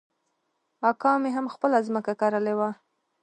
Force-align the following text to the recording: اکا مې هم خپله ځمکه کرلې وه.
اکا 0.89 1.11
مې 1.21 1.29
هم 1.37 1.45
خپله 1.53 1.77
ځمکه 1.87 2.13
کرلې 2.21 2.53
وه. 2.59 2.69